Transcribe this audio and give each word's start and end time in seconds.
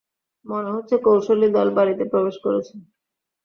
মনে 0.45 0.69
হচ্ছে 0.75 0.95
কৌশলী 1.05 1.47
দল 1.55 1.67
বাড়িতে 1.77 2.03
প্রবেশ 2.11 2.35
করেছে। 2.45 2.73